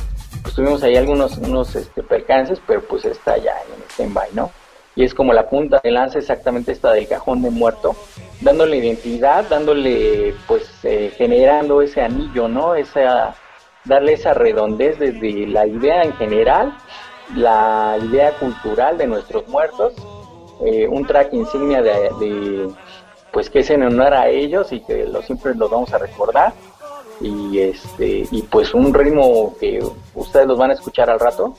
pues 0.42 0.54
tuvimos 0.54 0.82
ahí 0.82 0.96
algunos 0.96 1.36
unos 1.38 1.74
este, 1.74 2.02
percances, 2.02 2.60
pero 2.66 2.80
pues 2.82 3.04
está 3.04 3.36
ya 3.36 3.52
en 3.52 3.82
stand-by, 3.90 4.28
¿no? 4.32 4.50
Y 4.96 5.04
es 5.04 5.12
como 5.12 5.32
la 5.32 5.48
punta 5.48 5.80
de 5.82 5.90
lanza 5.90 6.18
exactamente 6.18 6.70
esta 6.70 6.92
del 6.92 7.08
cajón 7.08 7.42
de 7.42 7.50
muerto, 7.50 7.96
dándole 8.40 8.76
identidad, 8.76 9.44
dándole, 9.48 10.34
pues, 10.46 10.70
generando 11.16 11.82
ese 11.82 12.00
anillo, 12.00 12.46
¿no? 12.46 12.76
Esa, 12.76 13.34
darle 13.84 14.12
esa 14.12 14.34
redondez 14.34 14.98
desde 15.00 15.48
la 15.48 15.66
idea 15.66 16.02
en 16.02 16.12
general, 16.14 16.76
la 17.34 17.98
idea 18.00 18.32
cultural 18.38 18.96
de 18.96 19.06
nuestros 19.06 19.48
muertos, 19.48 19.94
eh, 20.64 20.86
un 20.88 21.06
track 21.06 21.32
insignia 21.32 21.82
de, 21.82 22.68
pues 23.34 23.50
que 23.50 23.58
es 23.58 23.70
en 23.70 23.82
honor 23.82 24.14
a 24.14 24.28
ellos 24.28 24.72
y 24.72 24.80
que 24.80 25.04
lo 25.04 25.20
siempre 25.20 25.54
los 25.56 25.68
vamos 25.68 25.92
a 25.92 25.98
recordar. 25.98 26.54
Y 27.20 27.58
este 27.58 28.26
y 28.30 28.42
pues 28.42 28.72
un 28.72 28.94
ritmo 28.94 29.56
que 29.58 29.84
ustedes 30.14 30.46
los 30.46 30.56
van 30.56 30.70
a 30.70 30.74
escuchar 30.74 31.10
al 31.10 31.20
rato 31.20 31.56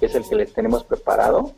que 0.00 0.06
es 0.06 0.14
el 0.14 0.26
que 0.26 0.36
les 0.36 0.52
tenemos 0.52 0.82
preparado. 0.84 1.52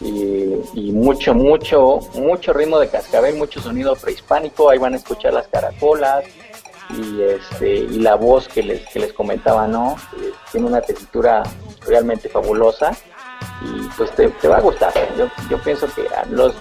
Y, 0.00 0.92
mucho 0.92 1.34
mucho 1.34 2.00
mucho 2.14 2.52
ritmo 2.52 2.78
de 2.78 2.88
cascabel 2.88 3.36
mucho 3.36 3.60
sonido 3.60 3.96
prehispánico. 3.96 4.68
Ahí 4.68 4.78
van 4.78 4.92
a 4.92 4.96
escuchar 4.96 5.32
las 5.32 5.48
caracolas 5.48 6.24
y 6.90 7.22
este 7.22 7.76
y 7.76 8.00
la 8.00 8.16
voz 8.16 8.46
que 8.46 8.62
les 8.62 8.86
que 8.90 9.00
les 9.00 9.12
comentaba 9.14 9.66
no 9.66 9.96
eh, 10.18 10.32
tiene 10.52 10.66
una 10.66 10.82
tesitura 10.82 11.42
realmente 11.86 12.28
fabulosa 12.28 12.94
y 13.62 13.88
pues 13.96 14.10
te, 14.14 14.48
va 14.48 14.58
a 14.58 14.60
gustar. 14.60 14.92
Yo, 15.16 15.28
yo 15.48 15.62
pienso 15.62 15.86
que 15.94 16.04
los 16.30 16.54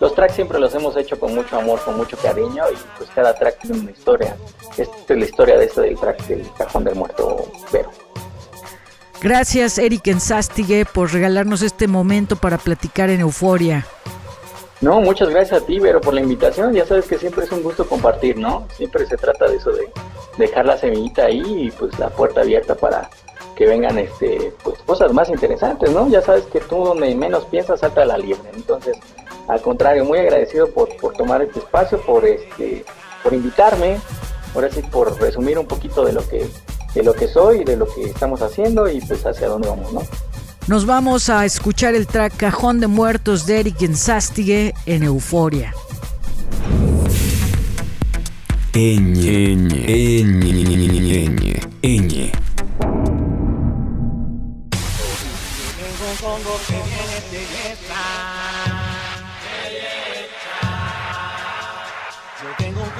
los 0.00 0.14
tracks 0.14 0.34
siempre 0.34 0.58
los 0.58 0.74
hemos 0.74 0.96
hecho 0.96 1.18
con 1.18 1.34
mucho 1.34 1.58
amor 1.58 1.80
con 1.84 1.96
mucho 1.96 2.16
cariño 2.16 2.64
y 2.72 2.76
pues 2.96 3.10
cada 3.14 3.34
track 3.34 3.60
tiene 3.60 3.78
una 3.80 3.90
historia 3.90 4.36
esta 4.76 5.14
es 5.14 5.18
la 5.18 5.24
historia 5.24 5.58
de 5.58 5.64
este 5.64 5.80
del 5.82 5.98
track 5.98 6.26
del 6.26 6.46
cajón 6.56 6.84
del 6.84 6.94
muerto 6.94 7.50
pero 7.70 7.90
Gracias 9.20 9.78
Eric 9.78 10.06
Ensastigue 10.06 10.84
por 10.86 11.12
regalarnos 11.12 11.62
este 11.62 11.88
momento 11.88 12.36
para 12.36 12.56
platicar 12.56 13.10
en 13.10 13.20
Euforia. 13.20 13.84
No, 14.80 15.00
muchas 15.00 15.28
gracias 15.30 15.60
a 15.60 15.66
ti, 15.66 15.80
Vero, 15.80 16.00
por 16.00 16.14
la 16.14 16.20
invitación. 16.20 16.72
Ya 16.72 16.86
sabes 16.86 17.06
que 17.06 17.18
siempre 17.18 17.44
es 17.44 17.50
un 17.50 17.64
gusto 17.64 17.84
compartir, 17.84 18.38
¿no? 18.38 18.68
Siempre 18.76 19.06
se 19.06 19.16
trata 19.16 19.48
de 19.48 19.56
eso 19.56 19.72
de 19.72 19.90
dejar 20.36 20.66
la 20.66 20.78
semillita 20.78 21.24
ahí 21.24 21.42
y 21.44 21.70
pues 21.72 21.98
la 21.98 22.10
puerta 22.10 22.42
abierta 22.42 22.76
para 22.76 23.10
que 23.56 23.66
vengan 23.66 23.98
este 23.98 24.52
pues 24.62 24.78
cosas 24.82 25.12
más 25.12 25.28
interesantes, 25.30 25.90
¿no? 25.90 26.08
Ya 26.08 26.22
sabes 26.22 26.44
que 26.44 26.60
tú 26.60 26.84
donde 26.84 27.12
menos 27.16 27.44
piensas 27.46 27.80
salta 27.80 28.04
la 28.04 28.18
liebre. 28.18 28.50
Entonces, 28.54 28.96
al 29.48 29.60
contrario, 29.62 30.04
muy 30.04 30.18
agradecido 30.18 30.70
por, 30.70 30.94
por 30.96 31.14
tomar 31.14 31.42
este 31.42 31.58
espacio, 31.58 32.00
por 32.02 32.24
este 32.24 32.84
por 33.22 33.34
invitarme, 33.34 33.98
ahora 34.54 34.70
sí 34.70 34.82
por 34.82 35.18
resumir 35.20 35.58
un 35.58 35.66
poquito 35.66 36.04
de 36.04 36.12
lo 36.12 36.26
que 36.28 36.48
de 36.94 37.02
lo 37.02 37.12
que 37.14 37.28
soy, 37.28 37.64
de 37.64 37.76
lo 37.76 37.86
que 37.86 38.04
estamos 38.04 38.40
haciendo 38.42 38.88
y 38.88 39.00
pues 39.00 39.24
hacia 39.24 39.48
dónde 39.48 39.68
vamos, 39.68 39.92
¿no? 39.92 40.02
Nos 40.66 40.84
vamos 40.84 41.30
a 41.30 41.44
escuchar 41.44 41.94
el 41.94 42.06
track 42.06 42.36
Cajón 42.36 42.80
de 42.80 42.86
Muertos 42.86 43.46
de 43.46 43.60
Eric 43.60 43.82
Ensastigue 43.82 44.74
en 44.84 45.02
Euforia. 45.02 45.74
Eñe, 48.74 49.52
eñe, 49.52 50.20
eñe, 50.20 51.60
eñe, 51.82 52.32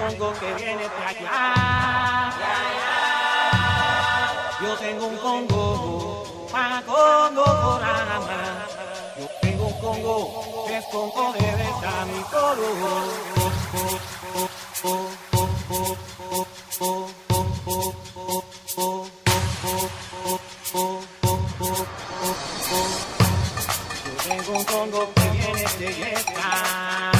tengo 0.09 0.27
congo 0.27 0.41
que 0.41 0.55
viene 0.55 0.83
de 0.83 1.05
allá. 1.07 2.33
Yo 4.63 4.77
tengo 4.77 5.07
un 5.07 5.17
congo 5.19 6.49
para 6.51 6.83
Congo 6.83 7.45
Corama. 7.45 8.67
Yo 9.19 9.27
tengo 9.43 9.67
un 9.67 9.81
Congo 9.81 10.65
que 10.67 10.79
es 10.79 10.85
con 10.87 11.11
poderes 11.13 11.75
a 11.85 12.05
mi 12.07 12.23
coro. 12.25 12.69
Yo 24.05 24.13
tengo 24.29 24.59
un 24.59 24.65
Congo 24.65 25.15
que 25.15 25.31
viene 25.31 25.65
de 25.79 25.95
Yesca. 25.95 27.18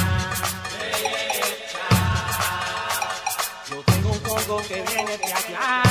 Congo 4.49 4.63
que 4.67 4.81
viene 4.81 5.15
de 5.15 5.25
allá. 5.25 5.83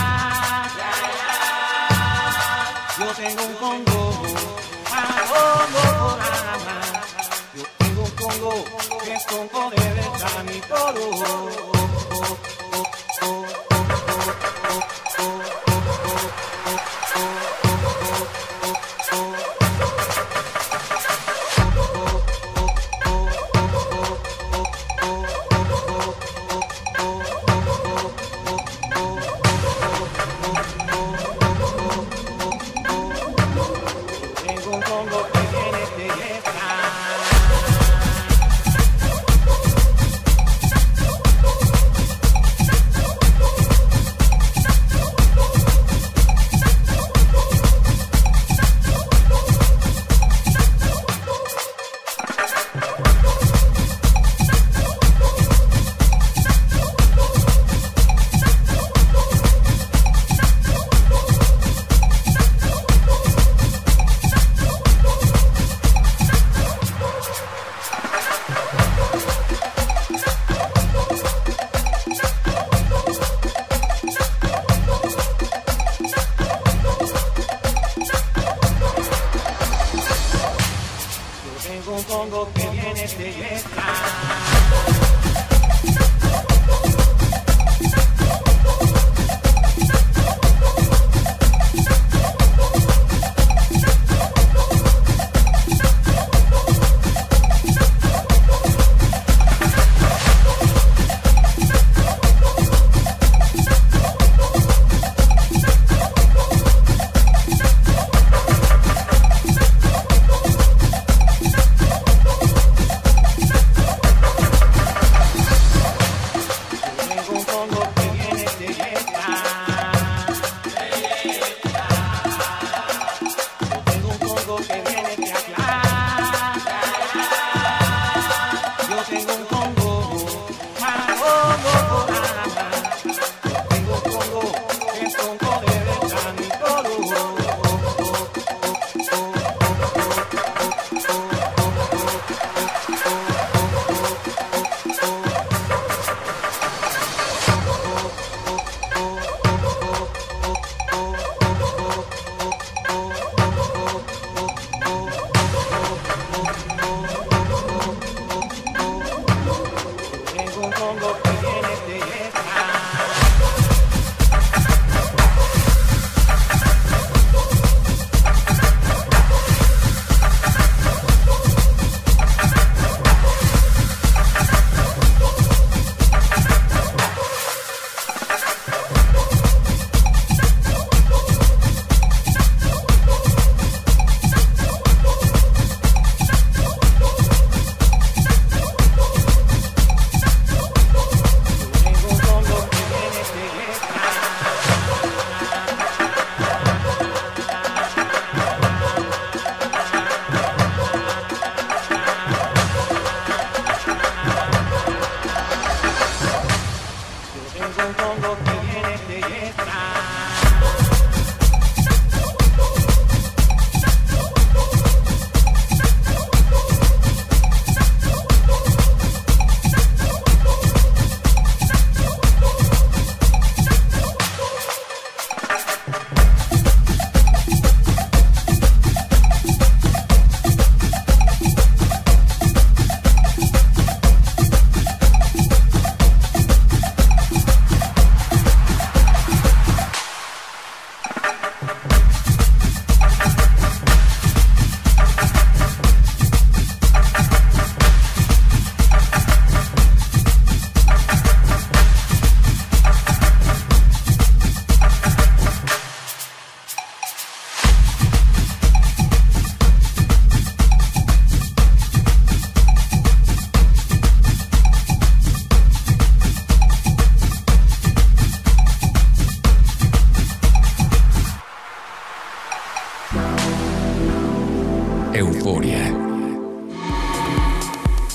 Yo 2.99 3.07
tengo 3.15 3.45
un 3.45 3.55
Congo, 3.55 4.13
a 4.93 4.97
Congo. 5.31 6.19
Yo 7.55 7.65
tengo 7.79 8.03
un 8.03 8.11
Congo 8.11 8.65
que 9.05 9.15
es 9.15 9.27
con 9.27 9.49
poderes 9.49 10.23
a 10.25 10.43
mi 10.43 10.61
coro. 10.63 11.78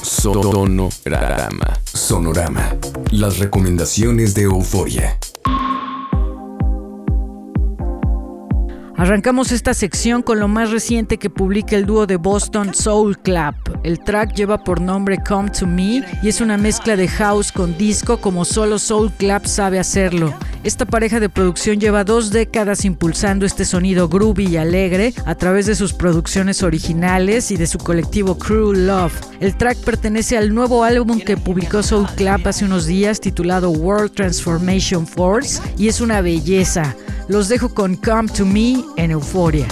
Sonorama. 0.02 1.80
Sonorama. 1.84 2.76
Las 3.12 3.40
recomendaciones 3.40 4.34
de 4.36 4.44
Euforia. 4.44 5.18
Arrancamos 8.96 9.52
esta 9.52 9.74
sección 9.74 10.22
con 10.22 10.40
lo 10.40 10.48
más 10.48 10.70
reciente 10.70 11.18
que 11.18 11.32
publica 11.32 11.76
el 11.76 11.88
dúo 11.88 12.06
de 12.06 12.18
Boston 12.18 12.76
Soul 12.76 13.18
Club. 13.18 13.56
El 13.84 14.00
track 14.00 14.36
lleva 14.36 14.64
por 14.64 14.82
nombre 14.82 15.18
Come 15.28 15.50
to 15.50 15.66
Me 15.66 16.06
y 16.22 16.30
es 16.30 16.42
una 16.42 16.58
mezcla 16.58 16.96
de 16.96 17.08
house 17.08 17.52
con 17.52 17.76
disco 17.76 18.18
como 18.18 18.46
solo 18.46 18.78
Soul 18.78 19.12
Club 19.12 19.48
sabe 19.48 19.80
hacerlo. 19.80 20.32
Esta 20.64 20.86
pareja 20.86 21.20
de 21.20 21.28
producción 21.28 21.80
lleva 21.80 22.04
dos 22.04 22.30
décadas 22.30 22.86
impulsando 22.86 23.46
este 23.46 23.66
sonido 23.66 24.08
groovy 24.08 24.48
y 24.48 24.58
alegre 24.58 25.14
a 25.26 25.36
través 25.36 25.66
de 25.66 25.76
sus 25.76 25.92
producciones 25.92 26.62
originales 26.62 27.52
y 27.52 27.58
de 27.58 27.68
su 27.68 27.80
colectivo 27.80 28.38
Crew 28.38 28.74
Love. 28.74 29.20
El 29.42 29.58
track 29.58 29.80
pertenece 29.80 30.38
al 30.38 30.54
nuevo 30.54 30.84
álbum 30.84 31.20
que 31.20 31.36
publicó 31.36 31.82
Soul 31.82 32.08
Club 32.16 32.48
hace 32.48 32.64
unos 32.64 32.86
días 32.86 33.20
titulado 33.20 33.72
World 33.72 34.14
Transformation 34.14 35.06
Force 35.06 35.62
y 35.78 35.88
es 35.88 36.00
una 36.00 36.22
belleza. 36.22 36.96
Los 37.28 37.48
dejo 37.48 37.74
con 37.74 37.96
Come 37.96 38.30
to 38.30 38.46
Me 38.46 38.83
en 38.96 39.12
Euforia. 39.12 39.68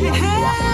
Hey, 0.00 0.08
hey. 0.14 0.69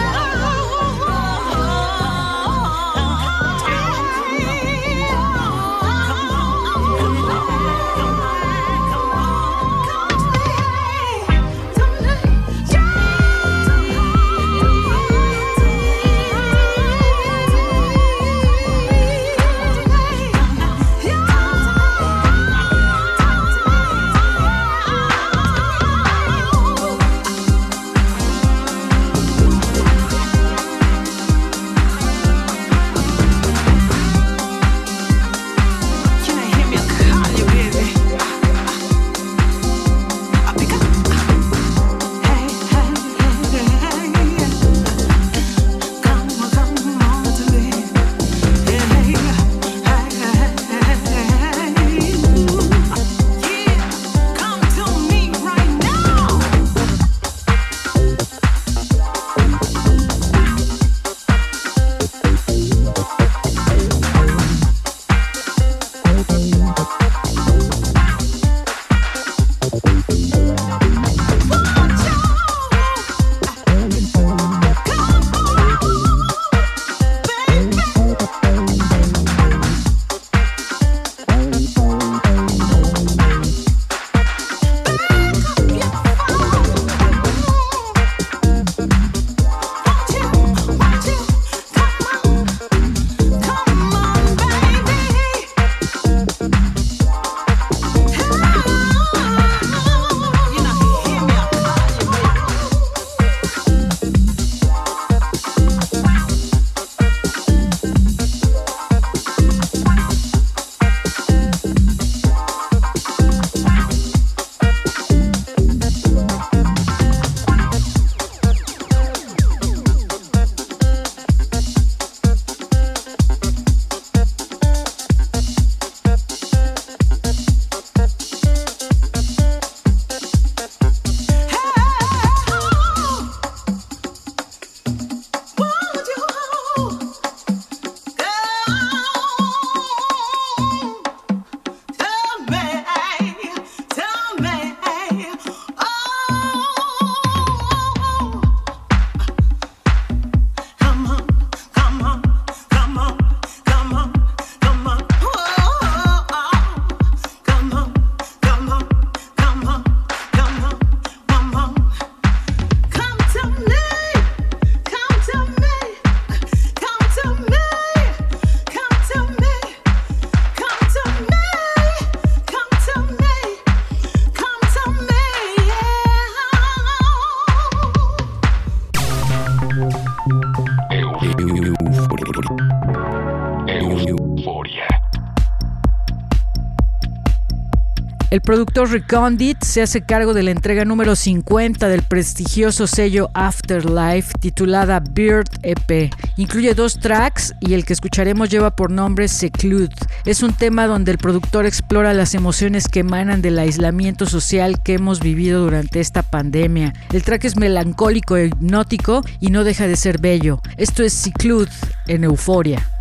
Productor 188.47 188.89
Recondit 188.91 189.61
se 189.65 189.83
hace 189.83 190.03
cargo 190.03 190.33
de 190.33 190.45
la 190.45 190.53
entrega 190.53 190.85
número 190.85 191.17
50 191.17 191.89
del 191.89 192.03
prestigioso 192.03 192.87
sello 192.87 193.29
Afterlife 193.35 194.33
titulada 194.41 195.01
Bird 195.01 195.49
EP. 195.65 196.13
Incluye 196.37 196.73
dos 196.73 197.01
tracks 197.01 197.53
y 197.59 197.75
el 197.75 197.85
que 197.85 197.93
escucharemos 197.93 198.49
lleva 198.49 198.77
por 198.77 198.93
nombre 198.93 199.27
Seclude. 199.27 199.95
Es 200.25 200.45
un 200.45 200.53
tema 200.53 200.87
donde 200.87 201.11
el 201.11 201.19
productor 201.19 201.67
explora 201.67 202.15
las 202.15 202.35
emociones 202.35 202.87
que 202.87 203.01
emanan 203.01 203.43
del 203.43 203.59
aislamiento 203.59 204.27
social 204.27 204.81
que 204.81 204.95
hemos 204.95 205.19
vivido 205.19 205.65
durante 205.65 205.99
esta 205.99 206.23
pandemia. 206.23 206.95
El 207.13 207.25
track 207.25 207.47
es 207.47 207.57
melancólico 207.57 208.37
e 208.37 208.47
hipnótico 208.47 209.25
y 209.41 209.51
no 209.51 209.65
deja 209.65 209.89
de 209.89 209.97
ser 209.97 210.21
bello. 210.21 210.61
Esto 210.77 211.03
es 211.03 211.13
Seclude 211.13 211.73
en. 212.07 212.23
Euforia. 212.23 212.96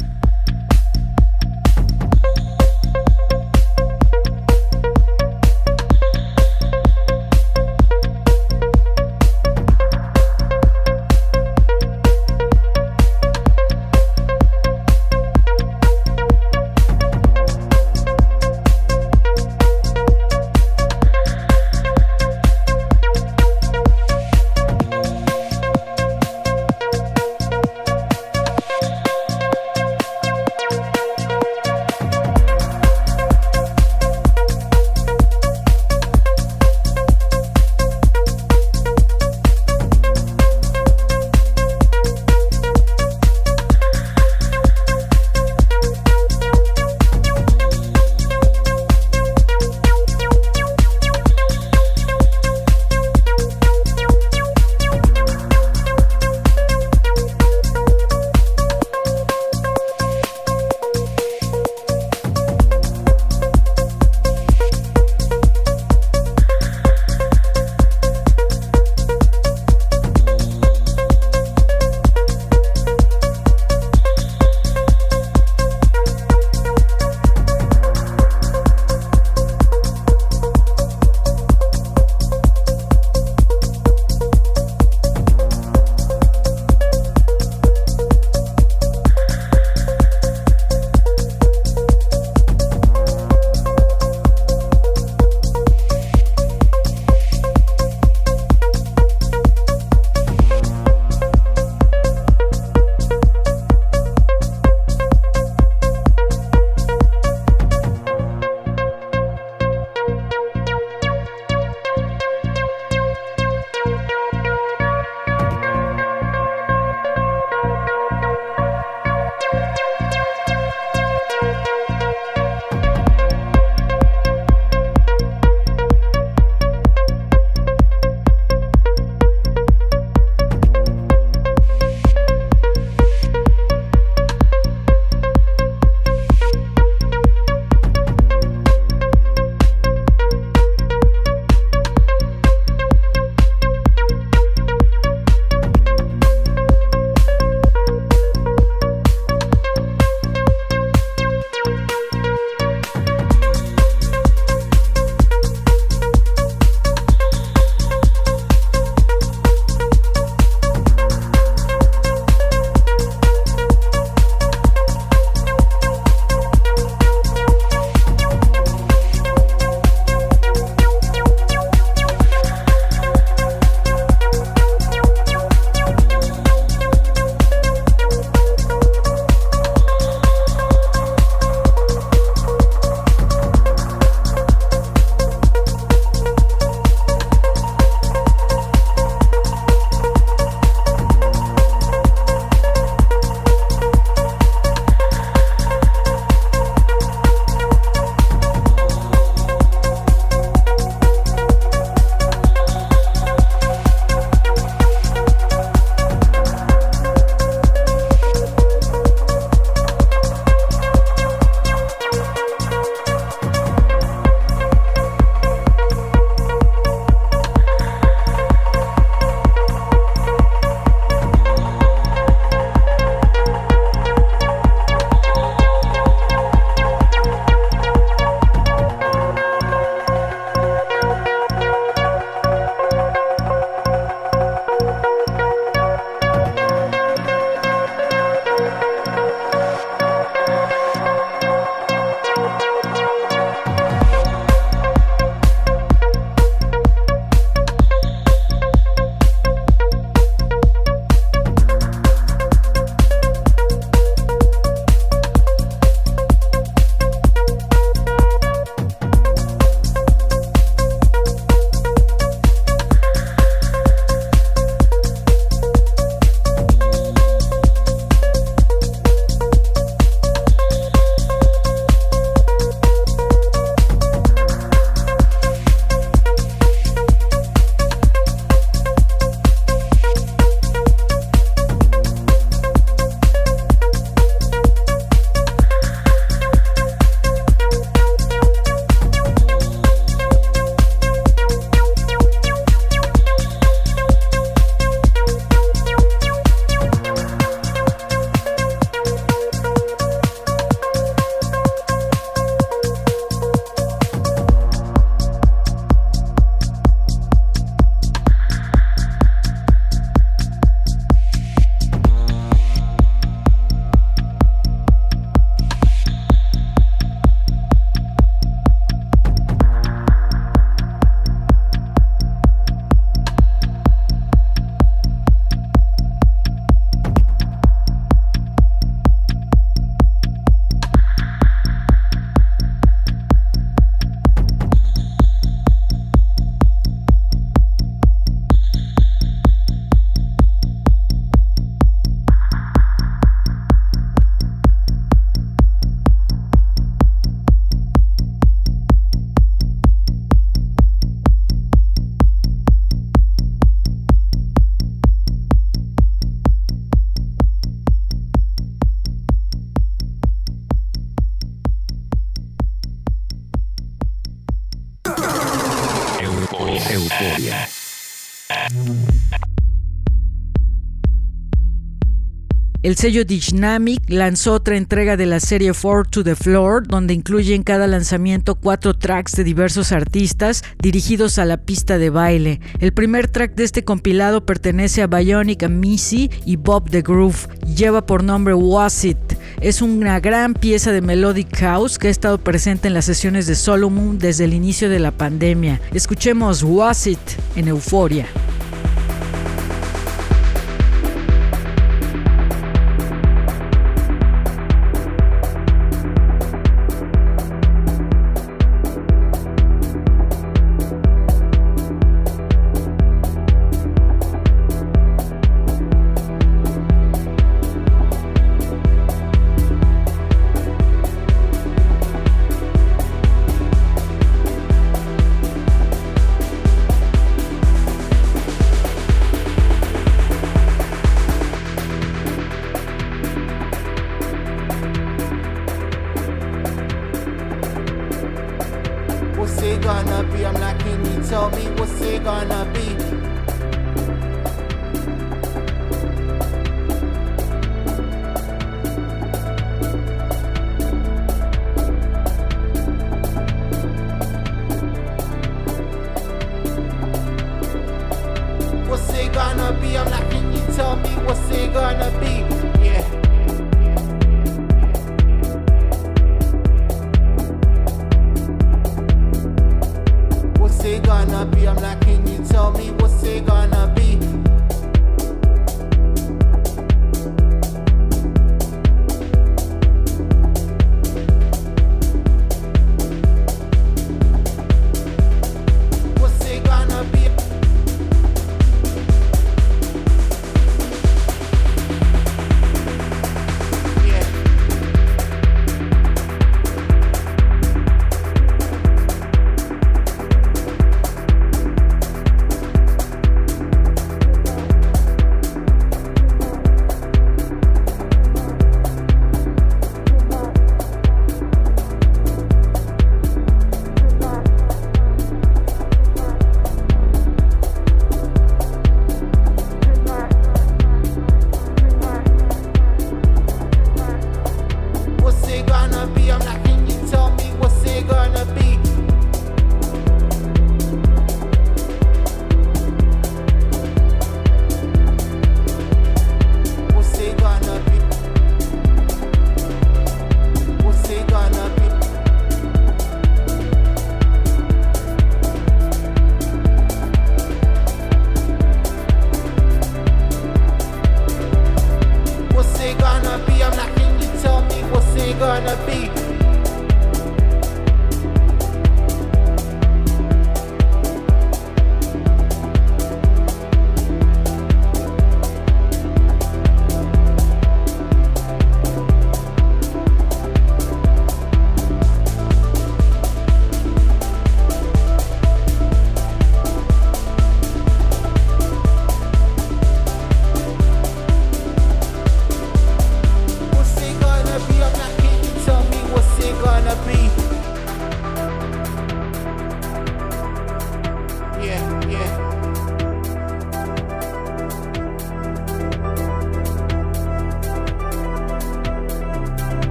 El 372.86 372.98
sello 372.98 373.26
Dynamic 373.26 374.04
lanzó 374.10 374.54
otra 374.54 374.78
entrega 374.78 375.18
de 375.18 375.26
la 375.26 375.40
serie 375.40 375.74
Four 375.74 376.08
to 376.08 376.24
the 376.24 376.36
Floor, 376.36 376.86
donde 376.88 377.16
incluye 377.16 377.56
en 377.56 377.64
cada 377.64 377.88
lanzamiento 377.88 378.54
cuatro 378.54 378.94
tracks 378.94 379.32
de 379.32 379.44
diversos 379.44 379.92
artistas 379.92 380.64
dirigidos 380.78 381.40
a 381.40 381.46
la 381.46 381.58
pista 381.58 381.98
de 381.98 382.12
baile. 382.12 382.62
El 382.80 382.94
primer 382.94 383.28
track 383.28 383.56
de 383.56 383.64
este 383.64 383.84
compilado 383.84 384.46
pertenece 384.46 385.02
a 385.02 385.08
Bionic 385.08 385.68
Missy 385.68 386.30
y 386.46 386.58
Bob 386.58 386.92
the 386.92 387.02
Groove. 387.02 387.48
Lleva 387.76 388.06
por 388.06 388.24
nombre 388.24 388.54
Was 388.54 389.04
It. 389.04 389.18
Es 389.62 389.82
una 389.82 390.20
gran 390.20 390.54
pieza 390.54 390.92
de 390.92 391.02
Melodic 391.02 391.58
House 391.58 391.98
que 391.98 392.10
ha 392.10 392.12
estado 392.12 392.38
presente 392.38 392.88
en 392.88 392.94
las 392.94 393.06
sesiones 393.06 393.48
de 393.48 393.56
Solomon 393.56 394.20
desde 394.20 394.44
el 394.44 394.54
inicio 394.54 394.92
de 394.92 395.00
la 395.00 395.10
pandemia. 395.10 395.82
Escuchemos 395.92 396.62
Was 396.62 397.08
It 397.08 397.18
en 397.56 397.68
Euforia. 397.68 398.28